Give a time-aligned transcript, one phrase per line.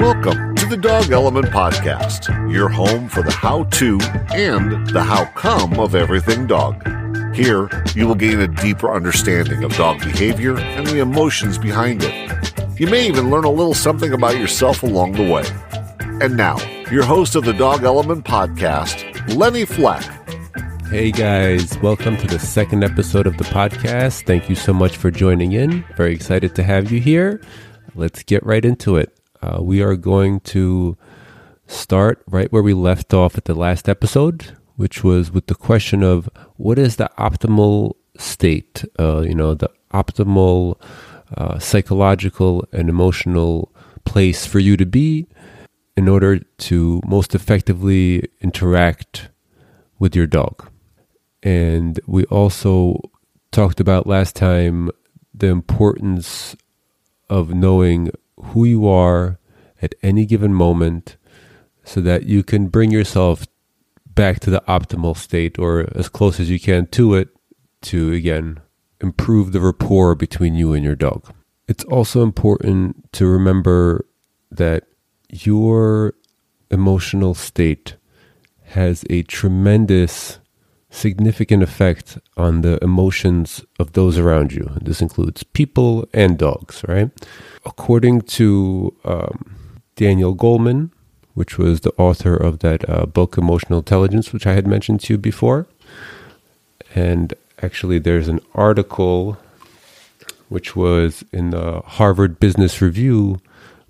[0.00, 4.00] Welcome to the Dog Element Podcast, your home for the how to
[4.34, 6.82] and the how come of everything dog.
[7.36, 12.80] Here, you will gain a deeper understanding of dog behavior and the emotions behind it.
[12.80, 15.44] You may even learn a little something about yourself along the way.
[16.24, 16.56] And now,
[16.90, 20.02] your host of the Dog Element Podcast, Lenny Fleck.
[20.86, 24.24] Hey guys, welcome to the second episode of the podcast.
[24.24, 25.84] Thank you so much for joining in.
[25.94, 27.42] Very excited to have you here.
[27.94, 29.19] Let's get right into it.
[29.42, 30.96] Uh, we are going to
[31.66, 36.02] start right where we left off at the last episode, which was with the question
[36.02, 40.80] of what is the optimal state, uh, you know, the optimal
[41.36, 43.72] uh, psychological and emotional
[44.04, 45.26] place for you to be
[45.96, 49.28] in order to most effectively interact
[49.98, 50.68] with your dog.
[51.42, 53.00] And we also
[53.52, 54.90] talked about last time
[55.32, 56.56] the importance
[57.28, 59.38] of knowing who you are
[59.82, 61.16] at any given moment
[61.84, 63.46] so that you can bring yourself
[64.06, 67.28] back to the optimal state or as close as you can to it
[67.80, 68.60] to again
[69.00, 71.32] improve the rapport between you and your dog.
[71.68, 74.04] It's also important to remember
[74.50, 74.84] that
[75.30, 76.14] your
[76.70, 77.96] emotional state
[78.64, 80.38] has a tremendous
[80.90, 84.70] significant effect on the emotions of those around you.
[84.82, 87.10] This includes people and dogs, right?
[87.64, 89.56] According to um,
[90.00, 90.90] Daniel Goleman,
[91.34, 95.12] which was the author of that uh, book, Emotional Intelligence, which I had mentioned to
[95.12, 95.66] you before,
[96.94, 99.36] and actually, there's an article
[100.48, 103.40] which was in the Harvard Business Review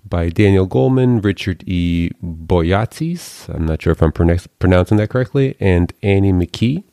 [0.05, 2.11] by Daniel Goleman, Richard E.
[2.21, 6.83] Boyatzis, I'm not sure if I'm pronouncing that correctly, and Annie McKee.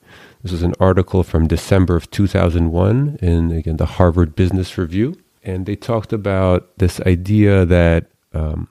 [0.45, 5.19] This is an article from December of 2001 in, again, the Harvard Business Review.
[5.43, 8.69] And they talked about this idea that um,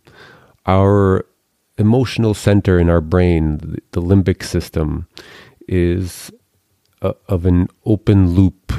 [0.67, 1.25] our
[1.77, 5.07] emotional center in our brain, the, limbic system,
[5.67, 6.31] is
[7.01, 8.73] a, of an open loop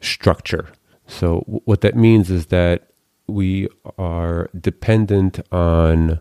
[0.00, 0.68] structure.
[1.06, 2.88] So, what that means is that
[3.28, 6.20] we are dependent on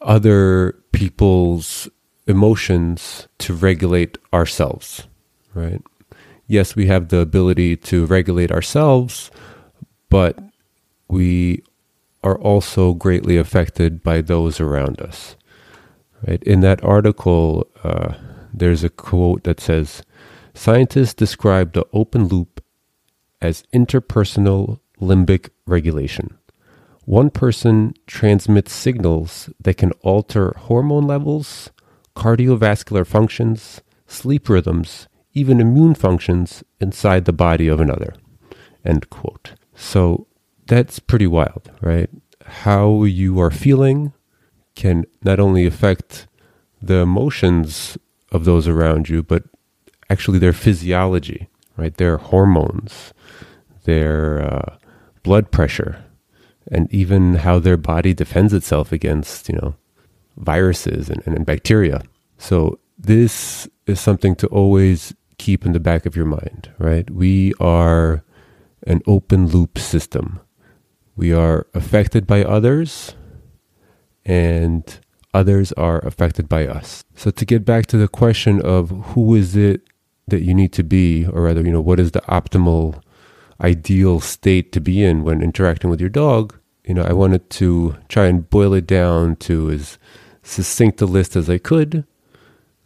[0.00, 1.88] other people's
[2.26, 5.06] emotions to regulate ourselves
[5.54, 5.82] right?
[6.46, 9.30] Yes, we have the ability to regulate ourselves,
[10.08, 10.38] but
[11.08, 11.62] we
[12.22, 15.36] are also greatly affected by those around us.
[16.26, 16.42] Right?
[16.44, 18.14] In that article, uh,
[18.52, 20.02] there's a quote that says,
[20.54, 22.62] "Scientists describe the open loop
[23.40, 26.38] as interpersonal limbic regulation.
[27.04, 31.70] One person transmits signals that can alter hormone levels,
[32.14, 38.14] cardiovascular functions, sleep rhythms, even immune functions inside the body of another.
[38.84, 39.54] End quote.
[39.74, 40.28] So
[40.66, 42.10] that's pretty wild, right?
[42.44, 44.12] How you are feeling
[44.74, 46.26] can not only affect
[46.80, 47.98] the emotions
[48.30, 49.44] of those around you, but
[50.10, 51.96] actually their physiology, right?
[51.96, 53.12] Their hormones,
[53.84, 54.76] their uh,
[55.22, 56.04] blood pressure,
[56.70, 59.74] and even how their body defends itself against, you know,
[60.36, 62.02] viruses and, and, and bacteria.
[62.38, 67.08] So this is something to always keep in the back of your mind, right?
[67.10, 68.22] We are
[68.86, 70.40] an open loop system.
[71.16, 73.14] We are affected by others
[74.24, 74.82] and
[75.34, 77.04] others are affected by us.
[77.14, 79.82] So to get back to the question of who is it
[80.28, 83.02] that you need to be, or rather, you know, what is the optimal
[83.60, 87.96] ideal state to be in when interacting with your dog, you know, I wanted to
[88.08, 89.98] try and boil it down to as
[90.42, 92.04] succinct a list as I could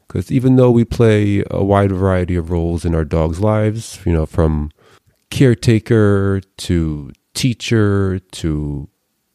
[0.06, 4.12] because even though we play a wide variety of roles in our dogs' lives, you
[4.12, 4.70] know, from
[5.30, 8.88] caretaker to teacher to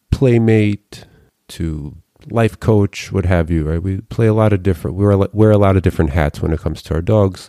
[0.10, 1.06] playmate
[1.48, 1.96] to
[2.30, 3.82] life coach, what have you, right?
[3.82, 6.60] We play a lot of different, we wear a lot of different hats when it
[6.60, 7.48] comes to our dogs.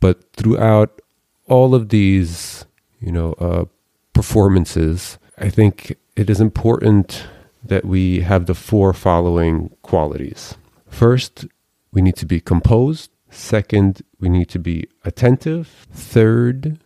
[0.00, 1.00] But throughout
[1.46, 2.64] all of these,
[3.00, 3.64] you know, uh,
[4.12, 7.26] performances, I think it is important
[7.62, 10.56] that we have the four following qualities.
[10.88, 11.46] First,
[11.92, 13.10] we need to be composed.
[13.30, 15.86] Second, we need to be attentive.
[15.92, 16.78] Third,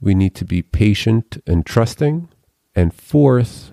[0.00, 2.28] we need to be patient and trusting.
[2.74, 3.72] And fourth,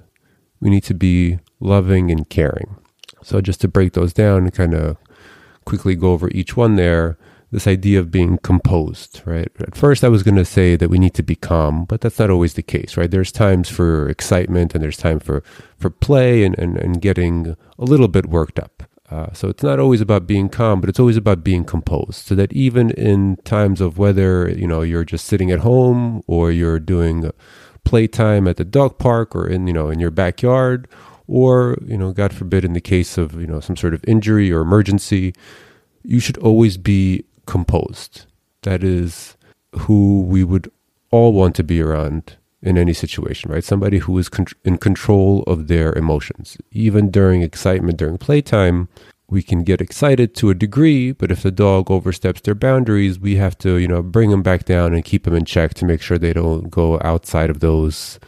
[0.59, 2.77] we need to be loving and caring.
[3.23, 4.97] So, just to break those down and kind of
[5.65, 7.17] quickly go over each one there,
[7.51, 9.49] this idea of being composed, right?
[9.59, 12.19] At first, I was going to say that we need to be calm, but that's
[12.19, 13.09] not always the case, right?
[13.09, 15.43] There's times for excitement and there's time for,
[15.77, 18.83] for play and, and, and getting a little bit worked up.
[19.09, 22.25] Uh, so it's not always about being calm, but it's always about being composed.
[22.25, 26.51] So that even in times of whether you know you're just sitting at home or
[26.51, 27.31] you're doing
[27.85, 30.89] playtime at the dog park or in you know in your backyard,
[31.27, 34.51] or, you know, God forbid, in the case of, you know, some sort of injury
[34.51, 35.33] or emergency,
[36.03, 38.25] you should always be composed.
[38.61, 39.35] That is
[39.73, 40.71] who we would
[41.11, 43.63] all want to be around in any situation, right?
[43.63, 46.57] Somebody who is con- in control of their emotions.
[46.71, 48.89] Even during excitement, during playtime,
[49.29, 53.35] we can get excited to a degree, but if the dog oversteps their boundaries, we
[53.35, 56.01] have to, you know, bring them back down and keep them in check to make
[56.01, 58.19] sure they don't go outside of those,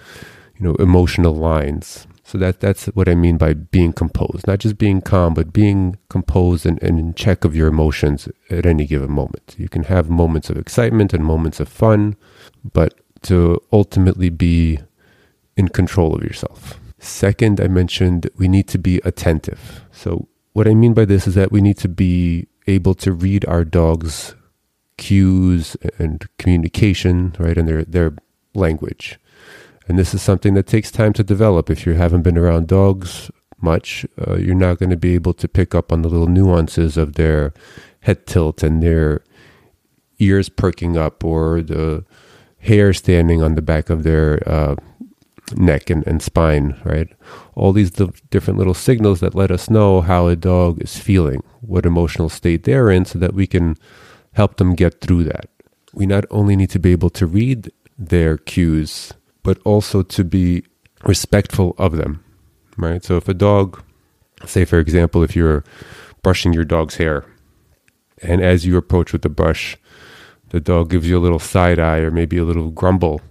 [0.58, 2.06] you know, emotional lines.
[2.24, 5.98] So that that's what I mean by being composed, not just being calm, but being
[6.10, 9.56] composed and, and in check of your emotions at any given moment.
[9.58, 12.16] You can have moments of excitement and moments of fun,
[12.72, 12.94] but
[13.24, 14.80] to ultimately be
[15.58, 16.80] in control of yourself.
[17.00, 19.82] Second, I mentioned we need to be attentive.
[19.92, 23.46] So what I mean by this is that we need to be able to read
[23.46, 24.36] our dog's
[24.98, 28.16] cues and communication, right, and their their
[28.54, 29.20] language.
[29.88, 31.70] And this is something that takes time to develop.
[31.70, 33.32] If you haven't been around dogs
[33.62, 36.98] much, uh, you're not going to be able to pick up on the little nuances
[36.98, 37.54] of their
[38.02, 39.24] head tilt and their
[40.20, 42.06] ears perking up or the
[42.60, 44.76] hair standing on the back of their uh,
[45.56, 47.10] neck and, and spine, right?
[47.56, 51.86] All these different little signals that let us know how a dog is feeling, what
[51.86, 53.76] emotional state they're in, so that we can
[54.34, 55.50] help them get through that.
[55.94, 59.14] We not only need to be able to read their cues
[59.44, 60.64] but also to be
[61.06, 62.24] respectful of them,
[62.78, 63.04] right?
[63.04, 63.84] So if a dog,
[64.46, 65.64] say for example, if you're
[66.22, 67.26] brushing your dog's hair,
[68.22, 69.78] and as you approach with the brush,
[70.50, 73.22] the dog gives you a little side eye or maybe a little grumble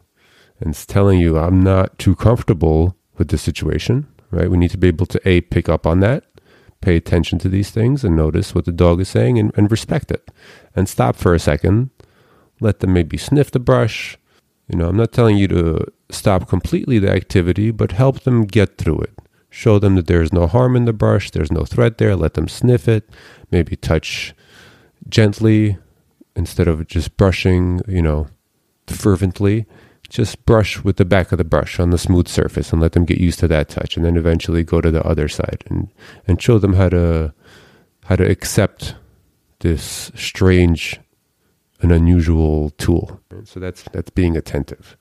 [0.61, 4.51] and it's telling you, I'm not too comfortable with the situation, right?
[4.51, 6.25] We need to be able to A, pick up on that,
[6.81, 10.11] pay attention to these things and notice what the dog is saying and, and respect
[10.11, 10.31] it.
[10.75, 11.91] And stop for a second,
[12.61, 14.19] let them maybe sniff the brush.
[14.69, 18.79] You know, I'm not telling you to stop completely the activity, but help them get
[18.79, 19.19] through it.
[19.51, 22.49] Show them that there's no harm in the brush, there's no threat there, let them
[22.49, 23.09] sniff it,
[23.51, 24.35] maybe touch
[25.09, 25.79] gently
[26.39, 28.29] instead of just brushing, you know,
[28.87, 29.67] fervently.
[30.09, 33.05] Just brush with the back of the brush on the smooth surface and let them
[33.05, 35.89] get used to that touch and then eventually go to the other side and,
[36.27, 37.35] and show them how to
[38.05, 38.95] how to accept
[39.59, 40.99] this strange
[41.83, 43.21] and unusual tool.
[43.45, 44.97] So that's that's being attentive.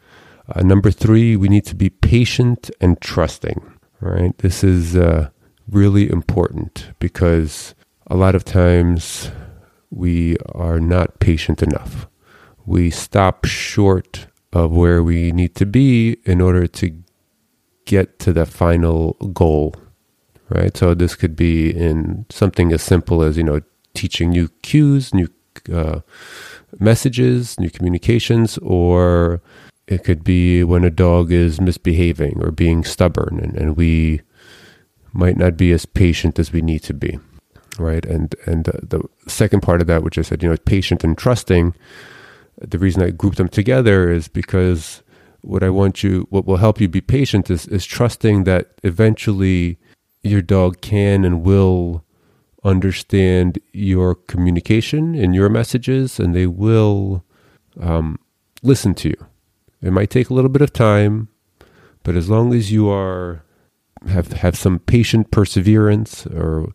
[0.54, 3.62] Uh, number three, we need to be patient and trusting.
[4.01, 5.30] Right, this is uh,
[5.69, 7.74] really important because
[8.07, 9.31] a lot of times
[9.97, 12.07] we are not patient enough.
[12.65, 17.03] We stop short of where we need to be in order to
[17.85, 19.75] get to the final goal.
[20.49, 23.59] Right, so this could be in something as simple as you know
[23.94, 25.27] teaching new cues, new
[25.73, 25.99] uh,
[26.79, 29.41] messages, new communications, or
[29.88, 34.21] it could be when a dog is misbehaving or being stubborn, and, and we
[35.11, 37.19] might not be as patient as we need to be,
[37.79, 38.06] right?
[38.06, 41.75] And and the second part of that, which I said, you know, patient and trusting.
[42.59, 45.03] The reason I group them together is because
[45.41, 49.77] what I want you, what will help you be patient, is is trusting that eventually
[50.24, 52.03] your dog can and will
[52.63, 57.23] understand your communication and your messages, and they will
[57.80, 58.19] um,
[58.63, 59.25] listen to you
[59.81, 61.30] it might take a little bit of time,
[62.04, 63.44] but as long as you are
[64.07, 66.71] have have some patient perseverance or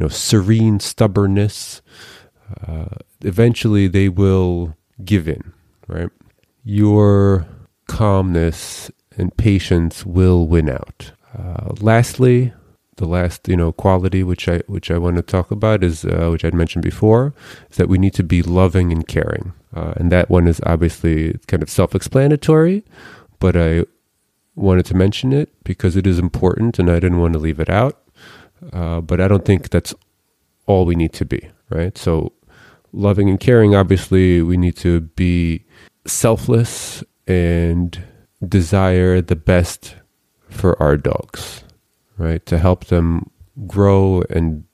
[0.00, 1.82] you know serene stubbornness,
[2.66, 5.52] uh, eventually they will give in.
[5.86, 6.08] Right,
[6.64, 7.46] your
[7.86, 11.12] calmness and patience will win out.
[11.36, 12.54] Uh, lastly,
[12.96, 16.28] the last you know quality which I which I want to talk about is uh,
[16.30, 17.34] which I'd mentioned before
[17.70, 21.38] is that we need to be loving and caring, uh, and that one is obviously
[21.46, 22.84] kind of self-explanatory,
[23.38, 23.84] but I
[24.54, 27.68] wanted to mention it because it is important, and I didn't want to leave it
[27.68, 28.00] out.
[28.72, 29.94] Uh, but I don't think that's
[30.66, 31.96] all we need to be, right?
[31.96, 32.32] So,
[32.92, 35.64] loving and caring, obviously, we need to be
[36.06, 38.02] selfless and
[38.46, 39.96] desire the best
[40.48, 41.64] for our dogs
[42.20, 42.44] right?
[42.46, 43.30] To help them
[43.66, 44.64] grow and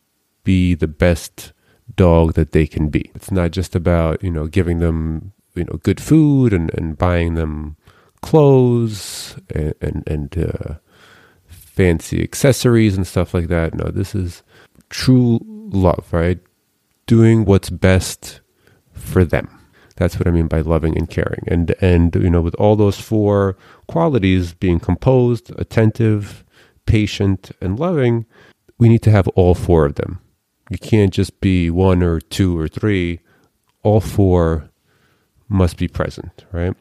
[0.43, 1.53] be the best
[1.95, 3.11] dog that they can be.
[3.15, 7.35] It's not just about, you know, giving them, you know, good food and, and buying
[7.35, 7.77] them
[8.21, 10.75] clothes and, and, and uh,
[11.77, 13.75] fancy accessories and stuff like that.
[13.75, 14.43] No, this is
[14.89, 16.41] true love, right?
[17.07, 18.41] Doing what's best
[18.93, 19.49] for them.
[19.97, 21.45] That's what I mean by loving and caring.
[21.47, 23.57] And and you know, with all those four
[23.87, 26.45] qualities being composed, attentive,
[26.87, 28.27] patient, and loving,
[28.79, 30.21] we need to have all four of them.
[30.71, 33.21] You can't just be one or two or three.
[33.83, 34.69] All four
[35.49, 36.75] must be present, right?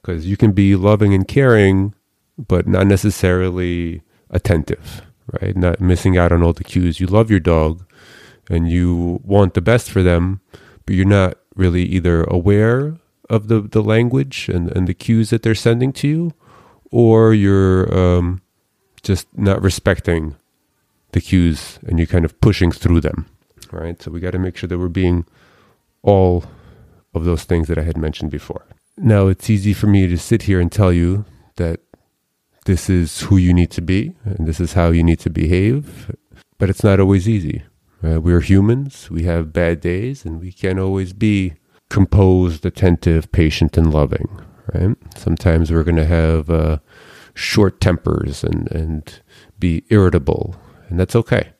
[0.00, 1.94] Because you can be loving and caring,
[2.38, 5.02] but not necessarily attentive,
[5.40, 5.56] right?
[5.56, 7.00] Not missing out on all the cues.
[7.00, 7.84] You love your dog
[8.48, 10.40] and you want the best for them,
[10.84, 12.96] but you're not really either aware
[13.28, 16.32] of the, the language and, and the cues that they're sending to you,
[16.90, 18.40] or you're um,
[19.02, 20.36] just not respecting
[21.12, 23.26] the cues and you're kind of pushing through them,
[23.72, 24.00] right?
[24.00, 25.24] So we got to make sure that we're being
[26.02, 26.44] all
[27.14, 28.64] of those things that I had mentioned before.
[28.96, 31.24] Now, it's easy for me to sit here and tell you
[31.56, 31.80] that
[32.66, 36.14] this is who you need to be and this is how you need to behave,
[36.58, 37.62] but it's not always easy.
[38.04, 41.54] Uh, we're humans, we have bad days, and we can't always be
[41.88, 44.28] composed, attentive, patient, and loving.
[44.74, 44.96] Right?
[45.16, 46.78] Sometimes we're going to have uh,
[47.34, 49.20] short tempers and and
[49.58, 50.56] be irritable,
[50.88, 51.52] and that's okay.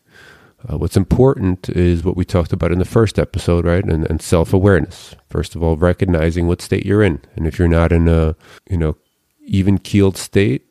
[0.68, 3.84] Uh, what's important is what we talked about in the first episode, right?
[3.84, 5.14] And, and self awareness.
[5.30, 8.36] First of all, recognizing what state you're in, and if you're not in a
[8.68, 8.96] you know
[9.46, 10.65] even keeled state,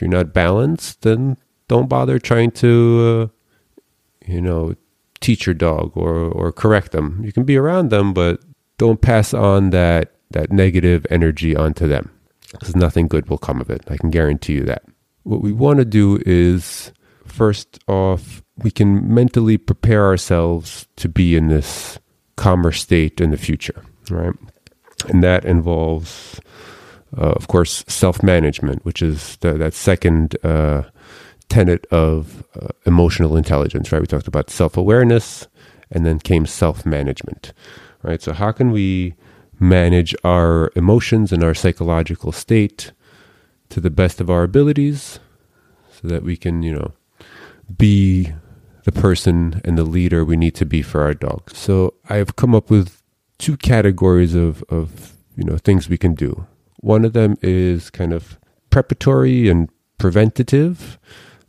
[0.00, 1.36] if you're not balanced, then
[1.68, 4.74] don't bother trying to uh, you know
[5.20, 7.20] teach your dog or or correct them.
[7.22, 8.40] You can be around them, but
[8.78, 12.10] don't pass on that that negative energy onto them
[12.52, 13.82] because nothing good will come of it.
[13.88, 14.84] I can guarantee you that.
[15.24, 16.92] What we want to do is
[17.26, 21.98] first off, we can mentally prepare ourselves to be in this
[22.36, 24.34] calmer state in the future, right?
[25.08, 26.40] And that involves,
[27.16, 30.84] uh, of course, self management, which is the, that second uh,
[31.48, 34.00] tenet of uh, emotional intelligence, right?
[34.00, 35.48] We talked about self awareness
[35.90, 37.52] and then came self management,
[38.02, 38.22] right?
[38.22, 39.14] So, how can we
[39.58, 42.92] manage our emotions and our psychological state
[43.68, 45.18] to the best of our abilities
[45.92, 46.92] so that we can, you know,
[47.76, 48.32] be
[48.84, 51.50] the person and the leader we need to be for our dog.
[51.54, 53.02] So, I've come up with
[53.38, 56.46] two categories of, of you know, things we can do.
[56.80, 58.38] One of them is kind of
[58.70, 59.68] preparatory and
[59.98, 60.98] preventative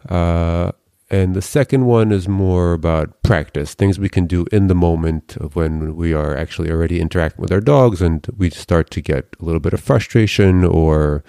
[0.10, 0.72] uh,
[1.12, 5.36] and the second one is more about practice, things we can do in the moment
[5.38, 9.36] of when we are actually already interacting with our dogs and we start to get
[9.42, 11.26] a little bit of frustration or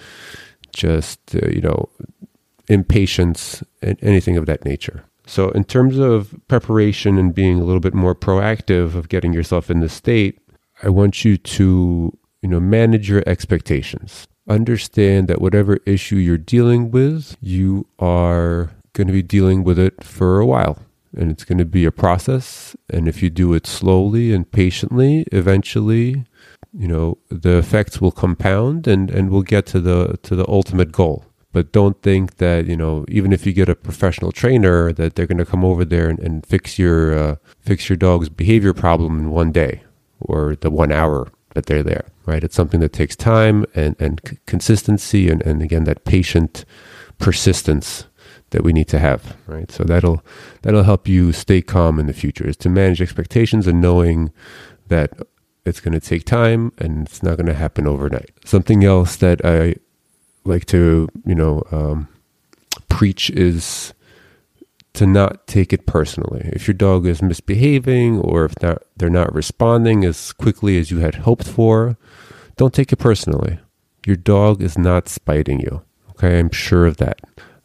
[0.73, 1.89] just, uh, you know,
[2.69, 5.05] impatience and anything of that nature.
[5.27, 9.69] So, in terms of preparation and being a little bit more proactive of getting yourself
[9.69, 10.39] in the state,
[10.85, 16.91] I want you to, you know, manage your expectations understand that whatever issue you're dealing
[16.91, 20.79] with, you are going to be dealing with it for a while.
[21.15, 22.75] And it's going to be a process.
[22.91, 26.25] And if you do it slowly and patiently, eventually,
[26.73, 30.91] you know, the effects will compound and, and we'll get to the to the ultimate
[30.91, 31.27] goal.
[31.53, 35.27] But don't think that, you know, even if you get a professional trainer, that they're
[35.27, 39.19] going to come over there and, and fix your uh, fix your dog's behavior problem
[39.19, 39.83] in one day
[40.19, 42.43] or the one hour that they're there, right?
[42.45, 46.65] It's something that takes time and, and c- consistency and, and again, that patient
[47.19, 48.07] persistence
[48.51, 49.71] that we need to have, right?
[49.71, 50.25] So that'll,
[50.63, 54.31] that'll help you stay calm in the future is to manage expectations and knowing
[54.89, 55.13] that
[55.65, 58.31] it's going to take time and it's not going to happen overnight.
[58.45, 59.77] Something else that I
[60.45, 62.09] like to, you know, um,
[62.89, 63.95] preach is
[64.95, 66.51] to not take it personally.
[66.53, 70.99] If your dog is misbehaving or if not, they're not responding as quickly as you
[70.99, 71.97] had hoped for,
[72.57, 73.59] don't take it personally.
[74.07, 75.83] Your dog is not spiting you.
[76.11, 77.21] Okay, I'm sure of that.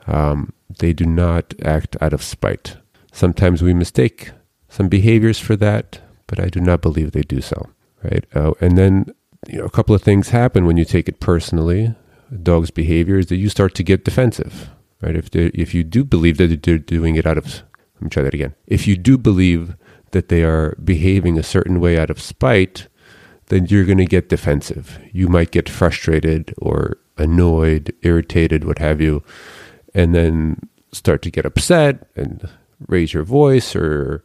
[0.06, 2.78] Um, they do not act out of spite.
[3.12, 4.32] Sometimes we mistake
[4.70, 7.70] some behaviors for that, but I do not believe they do so.
[8.04, 9.08] Right, uh, and then
[9.48, 11.96] you know a couple of things happen when you take it personally.
[12.32, 14.70] A dog's behavior is that you start to get defensive
[15.02, 15.16] right?
[15.16, 17.46] If they, if you do believe that they're doing it out of,
[17.96, 18.56] let me try that again.
[18.66, 19.76] If you do believe
[20.12, 22.88] that they are behaving a certain way out of spite,
[23.48, 25.00] then you're going to get defensive.
[25.12, 29.24] You might get frustrated or annoyed, irritated, what have you,
[29.94, 32.50] and then start to get upset and
[32.88, 34.24] raise your voice or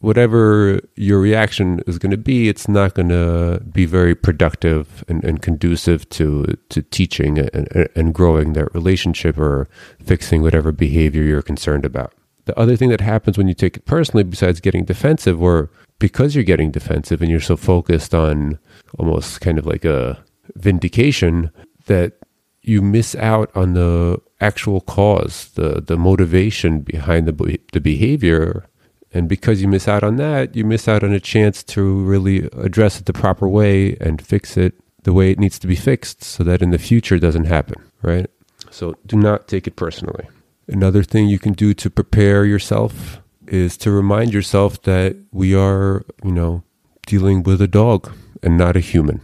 [0.00, 5.24] whatever your reaction is going to be, it's not going to be very productive and,
[5.24, 9.66] and conducive to to teaching and, and growing that relationship or
[10.04, 12.12] fixing whatever behavior you're concerned about.
[12.46, 16.34] The other thing that happens when you take it personally, besides getting defensive, or because
[16.34, 18.58] you're getting defensive and you're so focused on
[18.98, 20.22] almost kind of like a
[20.56, 21.50] vindication,
[21.86, 22.14] that
[22.62, 28.66] you miss out on the actual cause, the the motivation behind the the behavior
[29.14, 32.50] and because you miss out on that, you miss out on a chance to really
[32.58, 34.74] address it the proper way and fix it
[35.04, 37.80] the way it needs to be fixed so that in the future it doesn't happen,
[38.02, 38.26] right?
[38.70, 40.26] So do not take it personally.
[40.68, 46.04] Another thing you can do to prepare yourself is to remind yourself that we are,
[46.24, 46.62] you know,
[47.06, 49.20] dealing with a dog and not a human,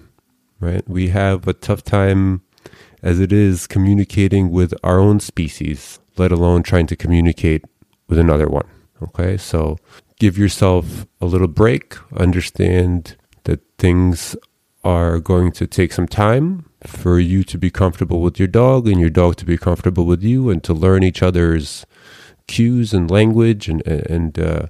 [0.61, 0.87] right?
[0.89, 2.43] We have a tough time
[3.03, 7.65] as it is communicating with our own species, let alone trying to communicate
[8.09, 8.69] with another one.
[9.03, 9.79] Okay, so
[10.19, 14.37] give yourself a little break, understand that things
[14.85, 19.01] are going to take some time for you to be comfortable with your dog and
[19.01, 21.85] your dog to be comfortable with you and to learn each other's
[22.47, 24.67] cues and language and, and uh,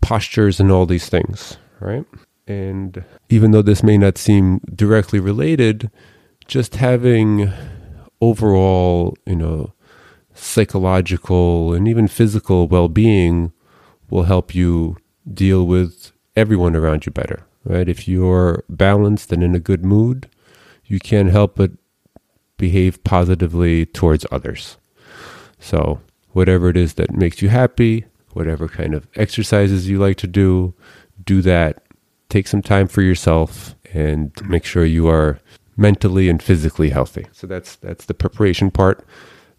[0.00, 2.04] postures and all these things, right?
[2.46, 5.90] And even though this may not seem directly related,
[6.46, 7.52] just having
[8.20, 9.72] overall, you know,
[10.34, 13.52] psychological and even physical well being
[14.08, 14.96] will help you
[15.32, 17.88] deal with everyone around you better, right?
[17.88, 20.28] If you're balanced and in a good mood,
[20.88, 21.70] you can't help but
[22.56, 24.76] behave positively towards others.
[25.60, 30.26] So, whatever it is that makes you happy, whatever kind of exercises you like to
[30.26, 30.74] do,
[31.24, 31.82] do that.
[32.28, 35.40] Take some time for yourself and make sure you are
[35.76, 37.26] mentally and physically healthy.
[37.32, 39.06] So that's that's the preparation part.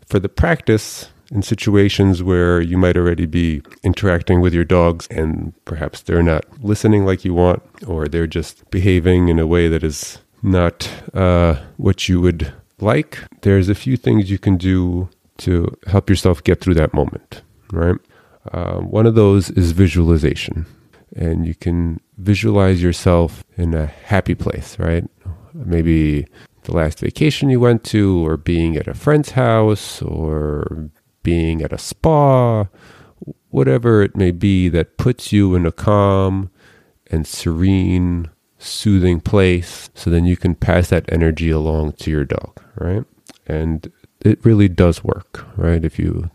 [0.05, 5.53] For the practice, in situations where you might already be interacting with your dogs and
[5.65, 9.83] perhaps they're not listening like you want, or they're just behaving in a way that
[9.83, 15.75] is not uh, what you would like, there's a few things you can do to
[15.88, 17.41] help yourself get through that moment,
[17.72, 17.96] right?
[18.51, 20.65] Uh, one of those is visualization.
[21.15, 25.05] And you can visualize yourself in a happy place, right?
[25.53, 26.27] Maybe
[26.63, 30.89] the last vacation you went to, or being at a friend's house, or
[31.24, 32.65] being at a spa,
[33.50, 36.51] whatever it may be that puts you in a calm
[37.08, 39.89] and serene, soothing place.
[39.95, 43.03] So then you can pass that energy along to your dog, right?
[43.47, 45.83] And it really does work, right?
[45.83, 46.29] If you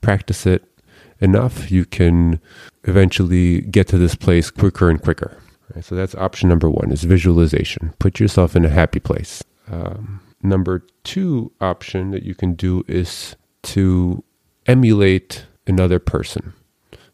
[0.00, 0.64] practice it
[1.20, 2.40] enough, you can
[2.84, 5.36] eventually get to this place quicker and quicker.
[5.74, 5.84] Right?
[5.84, 7.94] So that's option number one is visualization.
[7.98, 9.42] Put yourself in a happy place.
[9.70, 14.24] Um, number two option that you can do is to
[14.66, 16.54] emulate another person.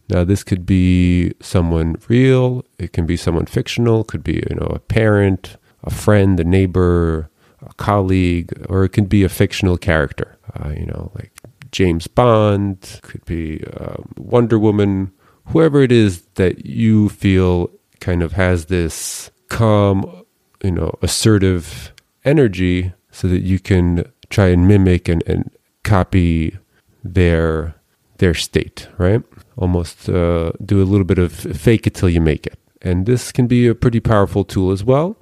[0.09, 4.57] Now, this could be someone real, it can be someone fictional, it could be you
[4.57, 7.29] know a parent, a friend, a neighbor,
[7.61, 10.37] a colleague, or it can be a fictional character.
[10.55, 11.33] Uh, you know, like
[11.73, 15.13] James Bond, could be uh, Wonder Woman,
[15.47, 20.25] whoever it is that you feel kind of has this calm,
[20.63, 21.93] you know, assertive
[22.25, 25.51] energy so that you can try and mimic and, and
[25.83, 26.57] copy
[27.05, 27.75] their
[28.19, 29.23] their state, right?
[29.57, 32.59] Almost uh, do a little bit of fake it till you make it.
[32.83, 35.17] And this can be a pretty powerful tool as well,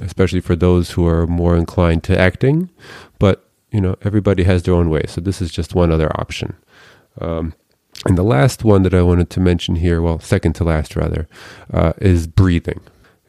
[0.00, 2.70] especially for those who are more inclined to acting.
[3.18, 5.02] But, you know, everybody has their own way.
[5.08, 6.54] So this is just one other option.
[7.20, 7.54] Um,
[8.06, 11.28] and the last one that I wanted to mention here, well, second to last rather,
[11.72, 12.80] uh, is breathing.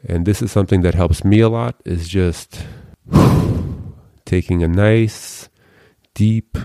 [0.06, 2.66] And this is something that helps me a lot, is just
[4.24, 5.48] taking a nice,
[6.14, 6.58] deep,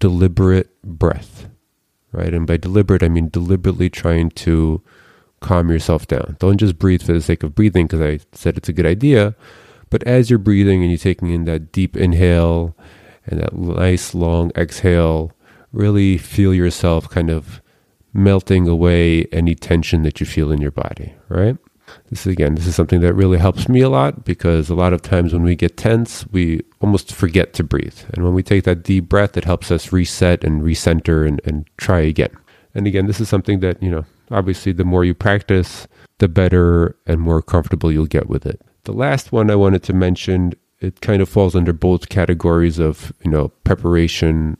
[0.00, 1.48] deliberate breath,
[2.12, 2.32] right?
[2.32, 4.82] And by deliberate, I mean deliberately trying to
[5.40, 6.36] calm yourself down.
[6.38, 9.34] Don't just breathe for the sake of breathing, because I said it's a good idea.
[9.90, 12.76] But as you're breathing and you're taking in that deep inhale
[13.26, 15.32] and that nice long exhale,
[15.72, 17.60] really feel yourself kind of
[18.14, 21.56] melting away any tension that you feel in your body, right?
[22.10, 24.92] This is again, this is something that really helps me a lot because a lot
[24.92, 27.98] of times when we get tense, we almost forget to breathe.
[28.12, 31.68] And when we take that deep breath, it helps us reset and recenter and, and
[31.76, 32.30] try again.
[32.74, 35.86] And again, this is something that, you know, obviously the more you practice,
[36.18, 38.60] the better and more comfortable you'll get with it.
[38.84, 43.12] The last one I wanted to mention, it kind of falls under both categories of,
[43.24, 44.56] you know, preparation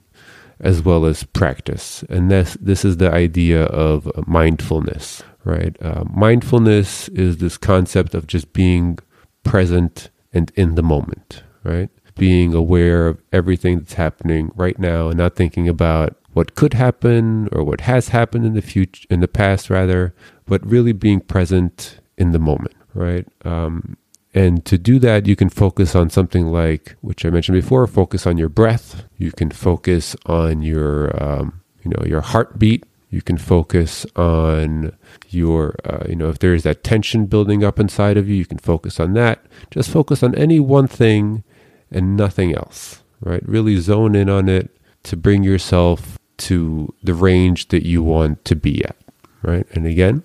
[0.63, 2.05] as well as practice.
[2.09, 5.77] And this, this is the idea of mindfulness right?
[5.81, 8.99] Uh, mindfulness is this concept of just being
[9.45, 11.91] present and in the moment, right?
[12.17, 17.49] Being aware of everything that's happening right now and not thinking about what could happen
[17.53, 20.15] or what has happened in the future, in the past rather,
[20.47, 23.27] but really being present in the moment, right?
[23.45, 23.97] Um,
[24.35, 28.27] and to do that, you can focus on something like, which I mentioned before, focus
[28.27, 29.05] on your breath.
[29.19, 34.97] You can focus on your, um, you know, your heartbeat you can focus on
[35.29, 38.47] your, uh, you know, if there is that tension building up inside of you, you
[38.47, 39.45] can focus on that.
[39.71, 41.45] Just focus on any one thing
[41.91, 43.47] and nothing else, right?
[43.47, 44.71] Really zone in on it
[45.03, 48.97] to bring yourself to the range that you want to be at,
[49.43, 49.67] right?
[49.73, 50.23] And again,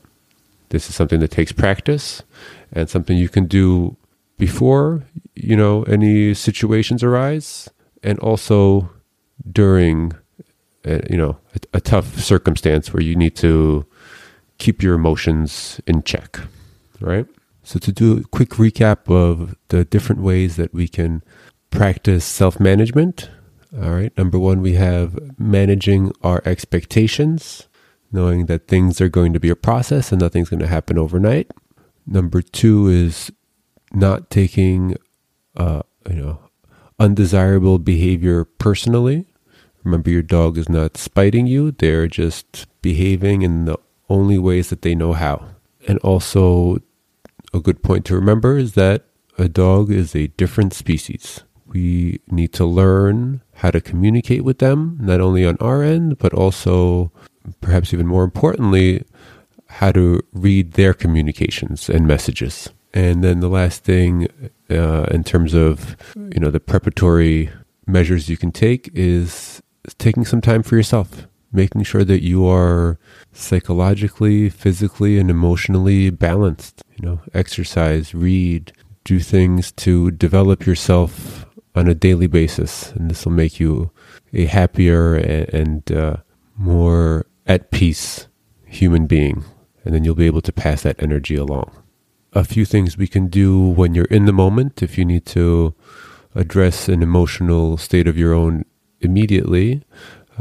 [0.70, 2.24] this is something that takes practice
[2.72, 3.96] and something you can do
[4.38, 5.04] before,
[5.36, 7.70] you know, any situations arise
[8.04, 8.90] and also
[9.52, 10.14] during
[10.86, 13.86] uh, you know a, a tough circumstance where you need to
[14.58, 16.40] keep your emotions in check,
[17.00, 17.26] right?
[17.64, 21.22] So to do a quick recap of the different ways that we can
[21.70, 23.30] practice self-management,
[23.76, 24.18] All right.
[24.18, 27.67] Number one, we have managing our expectations,
[28.12, 31.52] knowing that things are going to be a process and nothing's going to happen overnight.
[32.06, 33.32] Number two is
[33.92, 34.96] not taking,
[35.56, 36.40] uh, you know,
[37.00, 39.26] undesirable behavior personally.
[39.84, 43.78] Remember, your dog is not spiting you; they're just behaving in the
[44.10, 45.48] only ways that they know how.
[45.88, 46.80] And also,
[47.54, 49.06] a good point to remember is that
[49.38, 51.44] a dog is a different species.
[51.78, 56.34] We need to learn how to communicate with them, not only on our end, but
[56.34, 57.12] also,
[57.62, 59.04] perhaps even more importantly,
[59.68, 62.70] how to read their communications and messages.
[62.96, 64.28] And then the last thing,
[64.72, 67.52] uh, in terms of you know the preparatory
[67.86, 69.62] measures you can take, is
[70.00, 72.98] taking some time for yourself, making sure that you are
[73.34, 76.82] psychologically, physically, and emotionally balanced.
[76.96, 81.47] You know, exercise, read, do things to develop yourself
[81.78, 83.92] on a daily basis, and this will make you
[84.34, 86.18] a happier and, uh,
[86.58, 88.28] more at peace
[88.66, 89.44] human being,
[89.86, 91.72] and then you'll be able to pass that energy along.
[92.34, 95.74] A few things we can do when you're in the moment if you need to
[96.36, 98.66] address an emotional state of your own
[99.00, 99.84] immediately.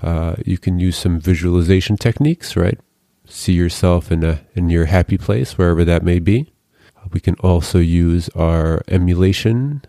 [0.03, 2.79] Uh, you can use some visualization techniques, right?
[3.29, 6.53] See yourself in a in your happy place, wherever that may be.
[7.13, 9.83] We can also use our emulation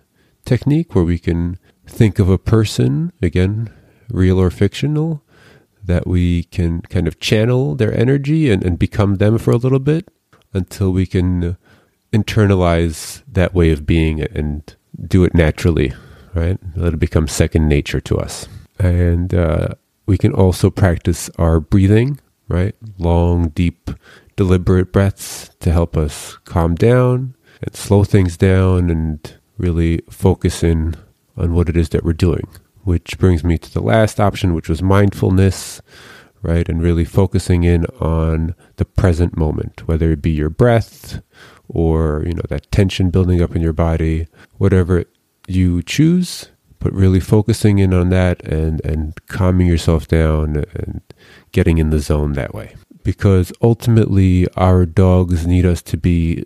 [0.47, 3.69] technique where we can think of a person, again,
[4.09, 5.21] real or fictional,
[5.83, 9.79] that we can kind of channel their energy and, and become them for a little
[9.79, 10.09] bit
[10.53, 11.57] until we can
[12.11, 15.93] internalize that way of being and do it naturally,
[16.33, 16.57] right?
[16.75, 18.47] Let it become second nature to us.
[18.79, 19.69] And uh,
[20.05, 22.75] we can also practice our breathing, right?
[22.97, 23.91] Long, deep,
[24.35, 30.95] deliberate breaths to help us calm down and slow things down and really focus in
[31.35, 32.47] on what it is that we're doing.
[32.83, 35.81] Which brings me to the last option, which was mindfulness,
[36.41, 36.67] right?
[36.69, 41.21] And really focusing in on the present moment, whether it be your breath
[41.67, 45.03] or, you know, that tension building up in your body, whatever
[45.47, 51.01] you choose, but really focusing in on that and, and calming yourself down and
[51.51, 52.75] getting in the zone that way.
[53.03, 56.45] Because ultimately, our dogs need us to be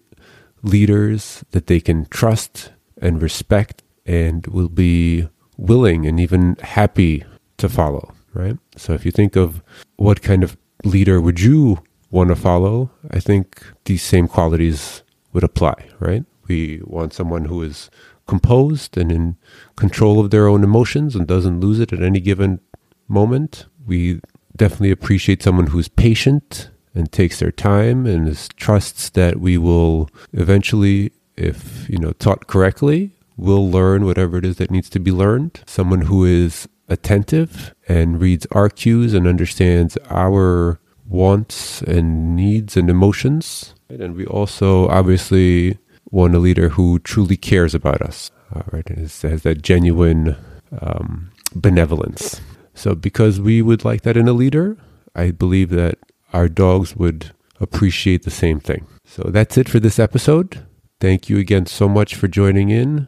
[0.64, 7.24] leaders that they can trust and respect and will be willing and even happy
[7.58, 8.58] to follow, right?
[8.78, 9.62] So if you think of
[9.98, 15.44] what kind of leader would you want to follow, I think these same qualities would
[15.44, 16.26] apply, right?
[16.48, 17.90] We want someone who is
[18.28, 19.38] composed and in
[19.76, 22.60] control of their own emotions and doesn't lose it at any given
[23.08, 23.66] moment.
[23.86, 24.22] We
[24.56, 31.12] definitely appreciate someone who's patient and takes their time and trusts that we will eventually,
[31.42, 35.64] if you know taught correctly, will learn whatever it is that needs to be learned.
[35.66, 42.90] Someone who is attentive and reads our cues and understands our wants and needs and
[42.90, 43.74] emotions.
[43.90, 45.78] And we also obviously
[46.10, 48.90] want a leader who truly cares about us, uh, right?
[48.90, 50.38] And has, has that genuine
[50.80, 52.42] um, benevolence.
[52.74, 54.78] So, because we would like that in a leader,
[55.16, 55.98] I believe that
[56.32, 58.88] our dogs would appreciate the same thing.
[59.06, 60.66] So that's it for this episode.
[61.02, 63.08] Thank you again so much for joining in.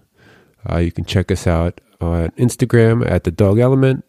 [0.67, 4.03] Uh, you can check us out on Instagram at the dog element,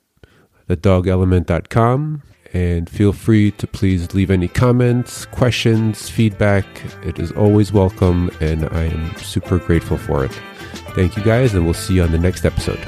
[0.71, 2.23] thedogelement.com,
[2.55, 6.65] and feel free to please leave any comments, questions, feedback.
[7.05, 10.33] It is always welcome, and I am super grateful for it.
[10.95, 12.81] Thank you guys, and we'll see you on the next episode.